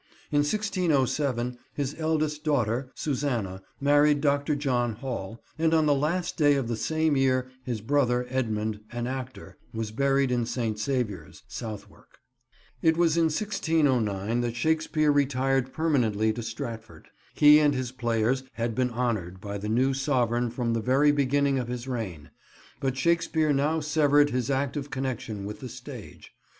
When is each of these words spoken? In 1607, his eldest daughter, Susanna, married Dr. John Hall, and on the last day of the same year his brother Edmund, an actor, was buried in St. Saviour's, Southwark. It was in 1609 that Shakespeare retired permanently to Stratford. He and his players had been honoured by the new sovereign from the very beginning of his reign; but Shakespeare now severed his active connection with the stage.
In 0.31 0.39
1607, 0.39 1.59
his 1.75 1.95
eldest 1.99 2.43
daughter, 2.43 2.89
Susanna, 2.95 3.61
married 3.79 4.19
Dr. 4.19 4.55
John 4.55 4.93
Hall, 4.93 5.43
and 5.59 5.75
on 5.75 5.85
the 5.85 5.93
last 5.93 6.37
day 6.37 6.55
of 6.55 6.67
the 6.67 6.75
same 6.75 7.15
year 7.15 7.51
his 7.63 7.81
brother 7.81 8.25
Edmund, 8.27 8.79
an 8.91 9.05
actor, 9.05 9.57
was 9.75 9.91
buried 9.91 10.31
in 10.31 10.47
St. 10.47 10.79
Saviour's, 10.79 11.43
Southwark. 11.47 12.17
It 12.81 12.97
was 12.97 13.15
in 13.15 13.25
1609 13.25 14.41
that 14.41 14.55
Shakespeare 14.55 15.11
retired 15.11 15.71
permanently 15.71 16.33
to 16.33 16.41
Stratford. 16.41 17.09
He 17.35 17.59
and 17.59 17.75
his 17.75 17.91
players 17.91 18.41
had 18.53 18.73
been 18.73 18.89
honoured 18.89 19.39
by 19.39 19.59
the 19.59 19.69
new 19.69 19.93
sovereign 19.93 20.49
from 20.49 20.73
the 20.73 20.81
very 20.81 21.11
beginning 21.11 21.59
of 21.59 21.67
his 21.67 21.87
reign; 21.87 22.31
but 22.79 22.97
Shakespeare 22.97 23.53
now 23.53 23.81
severed 23.81 24.31
his 24.31 24.49
active 24.49 24.89
connection 24.89 25.45
with 25.45 25.59
the 25.59 25.69
stage. 25.69 26.31